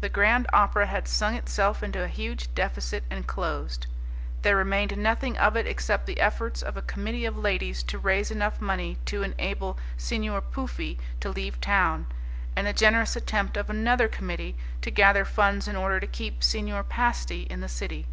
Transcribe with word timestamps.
The 0.00 0.08
Grand 0.08 0.46
Opera 0.54 0.86
had 0.86 1.06
sung 1.06 1.34
itself 1.34 1.82
into 1.82 2.02
a 2.02 2.08
huge 2.08 2.48
deficit 2.54 3.04
and 3.10 3.26
closed. 3.26 3.86
There 4.40 4.56
remained 4.56 4.96
nothing 4.96 5.36
of 5.36 5.54
it 5.54 5.66
except 5.66 6.06
the 6.06 6.18
efforts 6.18 6.62
of 6.62 6.78
a 6.78 6.88
committee 6.88 7.26
of 7.26 7.36
ladies 7.36 7.82
to 7.82 7.98
raise 7.98 8.30
enough 8.30 8.58
money 8.58 8.96
to 9.04 9.22
enable 9.22 9.76
Signor 9.98 10.40
Puffi 10.40 10.98
to 11.20 11.28
leave 11.28 11.60
town, 11.60 12.06
and 12.56 12.66
the 12.66 12.72
generous 12.72 13.16
attempt 13.16 13.58
of 13.58 13.68
another 13.68 14.08
committee 14.08 14.56
to 14.80 14.90
gather 14.90 15.26
funds 15.26 15.68
in 15.68 15.76
order 15.76 16.00
to 16.00 16.06
keep 16.06 16.42
Signor 16.42 16.82
Pasti 16.82 17.42
in 17.42 17.60
the 17.60 17.68
City. 17.68 18.06